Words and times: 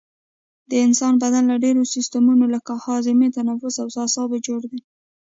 د 0.69 0.71
انسان 0.85 1.13
بدن 1.23 1.43
له 1.51 1.55
ډیرو 1.63 1.83
سیستمونو 1.93 2.45
لکه 2.55 2.71
هاضمه 2.85 3.27
تنفس 3.37 3.75
او 3.83 3.87
اعصابو 4.01 4.37
جوړ 4.47 4.61
دی 4.71 4.79